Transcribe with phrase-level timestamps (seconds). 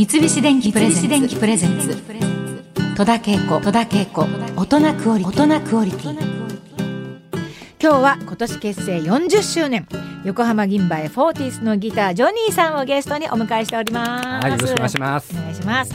[0.00, 0.88] 三菱電機プレ
[1.58, 1.94] ゼンツ。
[2.96, 4.22] 戸田恵子戸田恵子
[4.56, 6.12] 大人クオリティ
[7.78, 9.86] 今日は今年結成40周年。
[10.24, 14.26] 横浜銀杯フォーティスのギタージョニーさんをゲストにお迎えしております。
[14.26, 15.34] はいよろしくお願いします。
[15.34, 15.94] お願いします。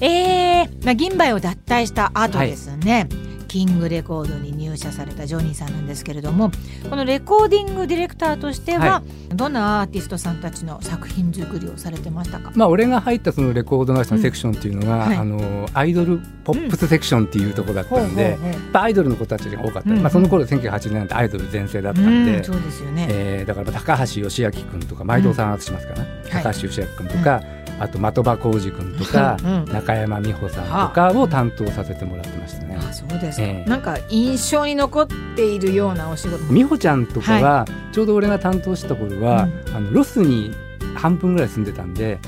[0.00, 3.08] えー、まあ銀杯を脱退した後ですね、はい。
[3.48, 6.50] キングレコードに入社されたジョニーさんなんですけれども
[6.88, 9.02] このレコーディングディレクターとしては、は
[9.32, 18.38] い、どんなアーティストさんたちの作品作りをされてましたか、まあ、俺が入ったそのレコード会社のセクションっていうのが、うんはい、あのアイドルポップスセクションっていうところだったんで、
[18.70, 27.42] うん、アイドルの子たちが多かった、うん、まあ、その頃1980年代アイドル全盛だったんで、そうですよね、えー、だから高橋義明君とか毎度さんしますかな、高橋義明君とか、
[27.80, 29.36] あと的場浩二君とか、
[29.72, 32.76] 中山美穂さんとかを担当させてもらってましたね。
[32.78, 36.44] あそうですか、えー、なんか印象に残っているようなお仕事。
[36.52, 40.54] 美穂ちゃんとかは、ちょうど俺が担当した頃は、あのロスに
[40.94, 42.18] 半分ぐらい住んでたんで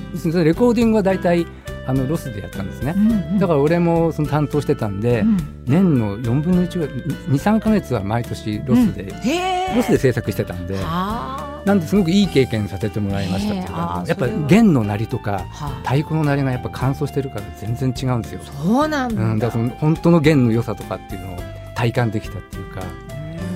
[0.44, 1.46] レコーディングは大体
[1.86, 6.96] あのロスでやったんですね、うんうん、だから俺もその担当してたんで、うん、年の4分の1ぐらい
[7.36, 10.76] 23か月は毎年ロスで、うん、ロスで制作してたんで
[11.64, 15.46] なんですごくいい経験させてもらいましたっていうかやっぱ弦の鳴りとか
[15.84, 18.40] 太鼓の鳴りがやっぱ乾燥してるから全然違うんですよ。
[18.42, 21.38] そうなんだ,、うん、だからその本当の弦の良さとかっていうのを
[21.74, 22.82] 体感できたっていうか。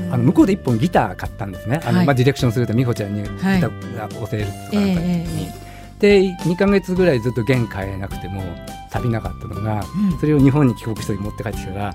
[0.09, 5.67] あの向こうで一本ギター買ったんですね、あの、はい、まあ、ディレクションすると美穂ちゃんにギターが教えるとか、はいえー
[5.99, 8.43] で2か月ぐらいずっと弦変えなくても
[8.91, 11.95] 錆びなかったのが、うん、それを日本に帰国して持って帰ってきたら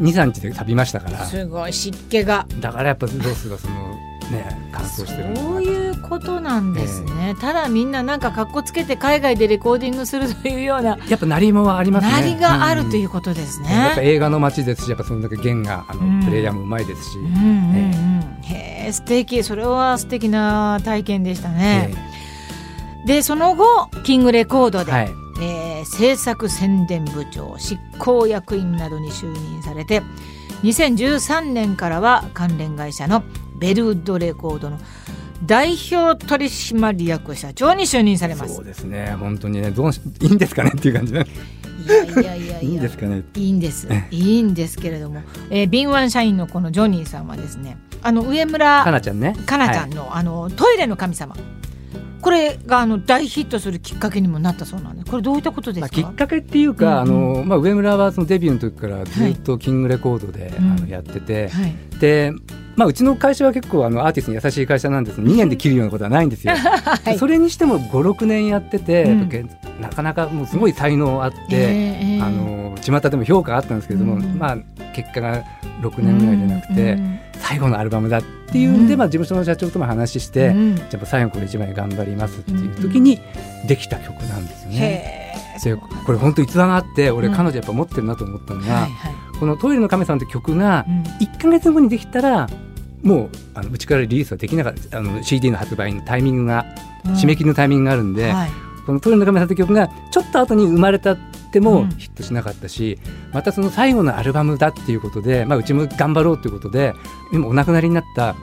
[0.00, 1.26] 23日で錆びましたから。
[1.26, 2.46] すごい湿気が。
[2.60, 3.98] だからやっぱロスがその
[4.30, 12.12] ね乾燥してるそういうことなんですね、えー、ただみんななんかかっこつけて海外でレコーディングするというようなやっぱ鳴りもありますね。
[12.12, 17.40] 鳴りがあるということですね、うん、やっぱ映画の街ですしやっぱそのだけ弦があの、うん、プレイヤーもうまいですし、うんうんうん。
[17.40, 19.42] えー、へえ素敵。
[19.42, 22.10] それは素敵な体験でしたね、えー
[23.04, 30.02] でその後キングレコードで、はい、えー、制作宣伝部長執行役員などに就任されて
[30.62, 33.22] 2013年からは関連会社の
[33.60, 34.78] ベルウッドレコードの
[35.46, 38.54] 代表取締役社長に就任されます。
[38.56, 39.16] そうですね。
[39.18, 41.24] 本当にねどういいんですかねっていう感じね。
[41.86, 43.22] いやいやいやいいんですかね。
[43.34, 43.88] いいんです。
[44.10, 49.34] いいんですけれども、えー、敏腕社員のこのジョニーさんはですねあの上村かなちゃんね。
[49.46, 51.34] かなちゃんのはい、あのトイレの神様
[52.20, 55.10] これがあの大ヒットするきっかけにもなったそうなんです。
[55.10, 56.00] これどういったことですか？
[56.00, 62.32] まあ、きっかけっていうか、うんうん、あのまあ上村はそのデビューの時からずっとキングレコードで、はい、あのやってて、はい、で。
[62.76, 66.54] まあ、うちの会社は結構あのアーティストに優しい会社なんです2年で切るようなことはないんですよ。
[66.56, 69.28] はい、それにしても56年やってて、うん、
[69.82, 74.56] なかなかもうすごい才能あって、えー、あの巷でも評価あったんですけれども、うん、まあ、
[74.94, 75.44] 結果が
[75.82, 78.86] 6年ぐらいでなくて、うん、最後のアルバムだっていうん。
[78.86, 83.18] で、まあ、事務所の社長とも話して、うん、じゃあ最後これ一枚頑張りますっていう時に
[83.66, 85.20] できた曲なんですよね。
[85.62, 90.86] でこれ本当逸話があって俺彼女やっぱ持ってるなと思ったのが、はいはい、この「トイレの亀さん」って曲が
[91.20, 92.48] 1か月後にできたら
[93.02, 96.66] もうあのうちからリリースはできなかったあの CD の発売のタイミングが、
[97.04, 98.50] 締め切りのタイミングがあるんで、はい、
[98.86, 101.16] この「トイレの亀さん」って曲がちょっと後に生まれた
[101.50, 106.94] ってもヒットしなかったし、うん、またその最後のアルバムだっていうことで、まあ、うちも頑張ろうということで
[107.32, 108.36] 今お亡くなりになった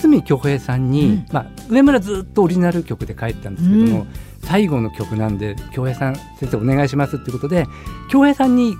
[0.00, 4.08] 堤恭平さんに、うん、まあ、上村ずっとオリジナル曲で書いてたんですけども、うん、
[4.42, 7.66] 最後の曲なんで恭平さん先生お願いしますっていうことで
[8.10, 8.76] 恭平さんに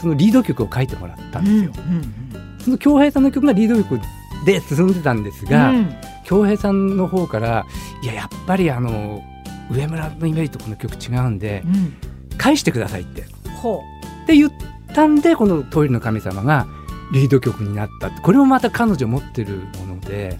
[0.00, 1.72] そのリード曲を書いてもらったんですよ。
[2.58, 4.00] その恭平さんの曲がリード曲
[4.46, 5.72] で進んでたんですが
[6.24, 7.66] 恭、平さんの方から
[8.02, 9.22] いややっぱりあの
[9.70, 11.62] 上村のイメージとこの曲違うんで、
[12.38, 13.24] 返してくださいって。
[13.62, 14.24] ほう。
[14.24, 14.52] って言っ
[14.94, 16.66] たんでこの「トイレの神様」が
[17.12, 20.38] リード曲になったこれもまた彼女持ってるもので。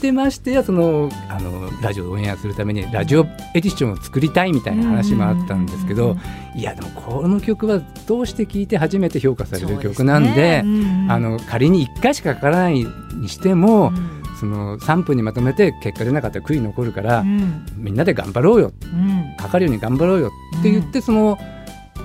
[0.00, 6.16] でましてやそのあのラジオをオンエアするためにラジオエディションを作りたいみたいな話もあったんですけど
[6.56, 21.38] いやでもこの曲はどうして聴いて初めて評価される曲なんで、ね、あの仮に1回しかかからないにしても、うんその3分にまとめて結果出なかったら悔い残るから、うん、みんなで頑張ろうよ、うん、かかるように頑張ろうよって言って、その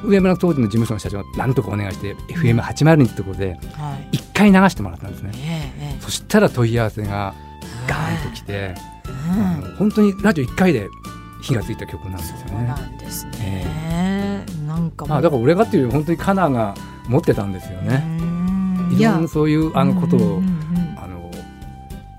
[0.04, 3.58] 上村当時の事務所の社長がなんとかお願いして FM802 ってところで
[4.12, 7.34] 1回流してもらったんですね、そしたら問い合わせが
[7.88, 8.76] ガーンときて、
[9.66, 10.88] うん、本当にラジオ1回で
[11.42, 12.46] 火がついた曲なんですよね。
[12.50, 16.76] そうなんですね、えー、なんかまあだから俺がっていうより本当にカナが
[17.08, 18.06] 持ってたんですよね。
[18.92, 20.57] いろんなそういうあのことを、あの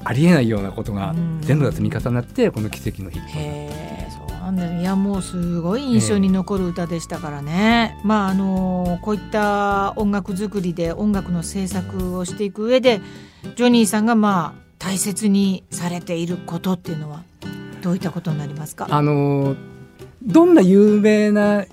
[0.08, 3.30] ありえないようなことが全部が積み重なってこの奇跡のヒット
[4.10, 13.02] そうなんだいやもうすごい印象に残る歌でしたからね、まああのこういった音楽作りで音楽の制作をしていく上で
[13.56, 17.22] ジョニーさんがまあ大切にされていることっていうのは
[17.82, 18.86] どういったことになりますか？
[18.88, 19.56] あの
[20.22, 21.66] どんな有名な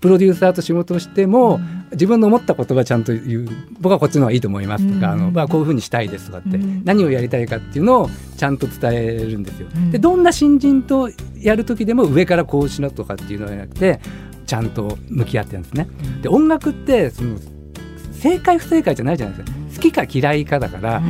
[0.00, 1.58] プロデューサーと仕事をしても、
[1.92, 3.48] 自分の思った言葉ちゃんと言う
[3.80, 9.68] 僕はこっちの方がいいと思いますとか、あのまあ、こういうふうにしたいですとかって、何をやりたいかっていうのをちゃんと伝えるんですよ。
[9.90, 14.00] でどんな新人とやる時でも上からこうしろとかっていうのじゃなくて
[14.46, 15.88] ちゃんと向き合ってるんですね。
[16.22, 17.38] で音楽ってその
[18.12, 19.56] 正解不正解じゃないじゃないですか。
[19.76, 21.02] 好きか嫌いかだから、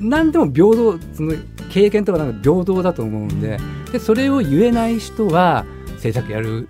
[0.00, 1.34] 何でも平等その
[1.70, 3.58] 経験とかなんか平等だと思うんで
[3.92, 5.66] でそれを言えない人は
[5.98, 6.68] 制作やる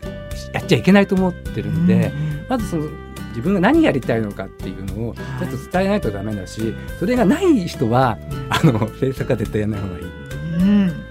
[0.53, 2.13] やっちゃいけないと思ってるんで、
[2.49, 2.89] まずその
[3.37, 8.17] 自分が何やりたいのかっていうのをちょっと伝えないとダメだし、それがない人は
[8.49, 10.05] あの制作は絶対やらない方がいい。
[10.05, 11.07] うん。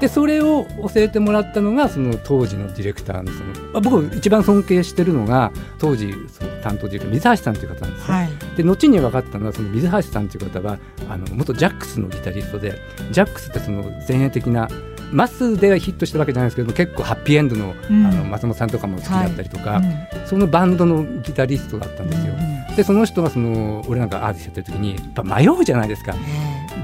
[0.00, 10.78] でそれを教えてもらったのがその当時のディレクターのその僕一番尊敬してるのが当時その担当ディレクター水橋さんという方なんですね、はい、で後に分かったのはその水橋さんという方は
[11.08, 12.78] あの元ジャックスのギタリストで
[13.10, 14.68] ジャックスってその前衛的な
[15.12, 19.84] マスでヒットしたわけじゃないですけど結構ハッピーエンドのうん、あの松本さんとかも好きだったりとか、はい。
[20.20, 22.34] うん、そのバンドのギタリストだったんですよ。
[22.68, 26.14] うん、でその人がその俺なんかアーティストやってる時にやっぱ迷うじゃないですか、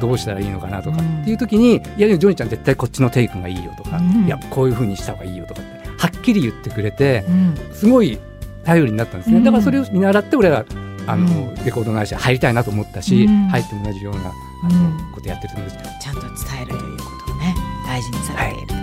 [0.01, 7.25] どうしたらいいのかなとかっていう時に「いやジョニーちゃん絶対こっちのテイクがいいよ」とか「いやこういうふうにした方がいいよ」とかってはっきり言ってくれて、
[7.73, 8.19] すごい
[8.65, 9.41] 頼りになったんですね。
[9.41, 10.65] だからそれを見習って俺は
[11.07, 15.77] あの、レコード会社入りたいなと思ったし、入っても同じようなあの、ことやってるんです。
[16.01, 16.31] ちゃんと伝
[16.63, 18.75] えるということをね大事にされている。
[18.75, 18.83] はい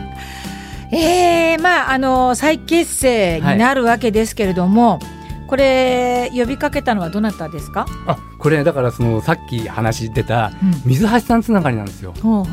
[0.91, 4.99] えー、まああの再結成になるわけですけれども、はい、
[5.47, 7.85] これ呼びかけたのはどなたですか？
[8.07, 10.51] あ、これだからそのさっき話出た
[10.85, 12.13] 水橋さんつながりなんですよ。
[12.23, 12.43] うん、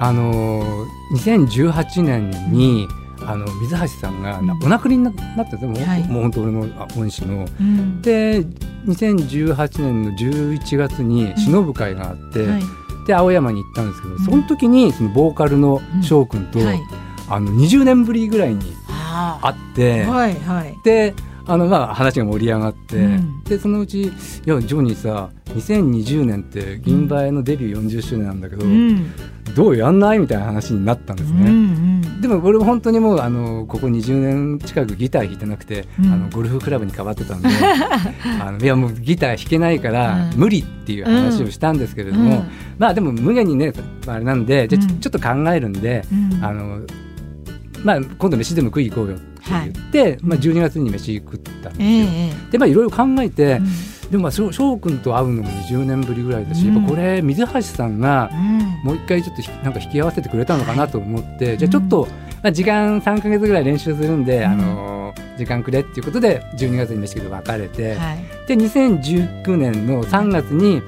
[0.00, 2.88] あの2018年に、
[3.20, 7.46] うん、あの水橋さんがお亡くなりになったんでもう,、はい、もう本当俺の恩師の。
[7.60, 8.42] うん、で
[8.86, 12.62] 2018年の11月に忍ぶ会があって、はい、
[13.06, 16.80] で青山に行ったんですけど、その時にそのボーカルの翔くんと、はい。
[17.28, 18.76] あの20年ぶりぐらいに
[19.40, 21.14] 会って、はいはい、で
[21.46, 24.06] あのまあ話が盛り上がって、うん、でそのうち「い
[24.44, 29.12] やジョニーさ2020年って銀杯のデビュー40周年なんだけど、うん、
[29.54, 31.42] どうやんない?」みたいな話になったんですね。
[31.42, 37.48] うんうん、でも俺本当にもうあのここ20年近くギター弾いてなくて、うん、あのゴルフクラブに変わってたんで
[38.40, 42.44] あのいやもうギター弾けないから無理っていう話をしたんですけれども、
[42.78, 43.72] まあでも無限にね
[44.06, 46.04] あれなんでじゃちょっと考えるんで、
[46.40, 46.80] あの
[47.84, 51.88] まあ、今度飯でも食い行こうよって言って、はい、まあ、12月に飯食ったんですよ。
[51.88, 53.66] えー、でまあいろいろ考えて、うん、
[54.12, 58.30] でもまあ翔くんと会うのも20年ぶりぐらいだし、うん、やっぱこれ水橋さんが
[58.84, 62.06] もう一回ちょっとなんか引き合わせてくれたのかなと思って、じゃあちょっと、
[62.42, 70.82] まあ、時間3か月ぐらい練習するんで、あの時間くれっていうことで12月に飯食い別れて、はい、で2019年の3月に、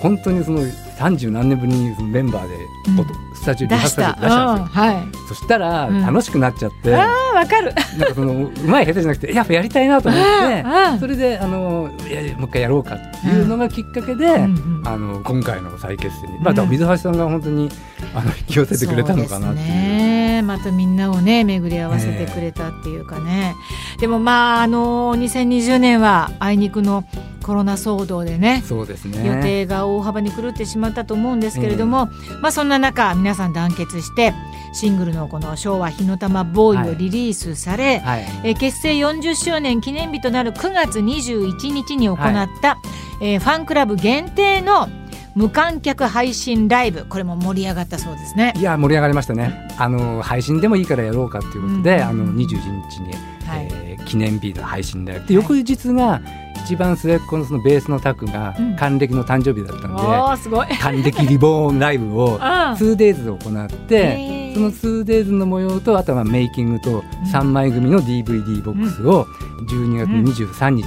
[0.00, 2.54] 本当にその30何年ぶりにメンバーで、
[2.88, 3.35] うん。
[3.35, 4.56] スタジオリハーサル出した。
[4.56, 7.72] んですよ、はい、そしたら楽しくなっちゃって、うん、あわかる。
[7.98, 10.64] なんかそのうまい下手じゃなくてやっぱやりたいなと思って
[11.00, 17.70] それであのいやもう一回やろうかっていうのがきっかけで、うん、あの今回の再結成に、まあ、水橋さんが本当に
[18.14, 19.60] あの引き寄せてくれたのかなって。
[19.60, 23.54] ね、またみんなをね巡り合わせてくれたっていうかね、
[24.00, 27.04] でもまああの2020年はあいにくの
[27.46, 29.24] コロナ騒動でねそうですね。
[29.24, 34.34] 予定が大幅に狂ってしまったと思うんですけれども、えー、まあ、そんな中皆さん団結して
[34.72, 38.24] シングルのこの「昭和火の玉ボーイ」をリリースされ、はい。
[38.24, 42.18] はい、え結成40周年記念日となる9月21日に行っ
[42.60, 42.78] た、は
[43.20, 44.88] い、えー、ファンクラブ限定の
[45.36, 47.04] 無観客配信ライブ。
[47.04, 48.54] これも盛り上がったそうですね。
[48.56, 49.68] いや盛り上がりましたね。
[49.78, 52.46] あの配信でもいいからやろうかということで、うん、あの21
[52.90, 53.12] 日に、
[53.46, 55.28] はい、えー、記念日の配信ライブ。
[55.28, 56.20] で翌日が、
[56.66, 62.40] 一番末っ子のそのベースのタクが還暦の誕生日だったので、うん、還暦リボーンライブを
[62.74, 69.26] 2days 行って、その 2days の模様とあとはメイキングと3枚組の DVD ボックスを
[69.68, 70.10] 12月
[70.48, 70.84] 23日に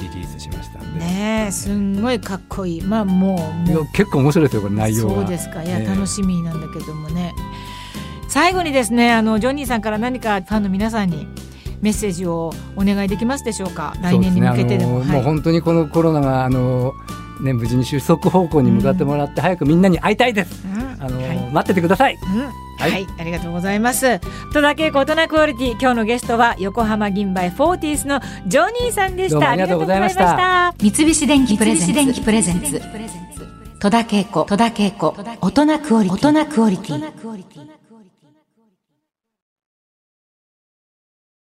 [0.00, 2.82] リリースしましたんで、ねすんごいかっこいい。
[2.82, 5.62] まあもういや結構面白いですよこれ内容そうですか。
[5.62, 7.34] いや、楽しみなんだけどもね。
[8.28, 11.26] 最後にですねあのジョニーさんから何かファンの皆さんに
[11.80, 13.94] メッセージをお願いできますでしょうか？
[14.02, 16.92] 来年に向けてでも、ねはい、もう本当にこのコロナがあの
[17.40, 20.62] ね、無事に収束方向に向かってもらって、早くみんなに会いたいです。
[20.66, 22.18] うん、あの、はい、待っててください。
[22.22, 22.42] うん
[22.80, 24.20] はい、はい、ありがとうございます。
[24.52, 29.50] 戸田恵子大人クオリティ、今日のゲストは横浜銀杯フォーティースのジョニーさんでした。
[29.50, 30.74] ありがとうございました。
[30.78, 32.82] 三菱電機プレゼンツ。
[33.80, 37.79] 戸田恵子、戸田恵子、大人クオリティ。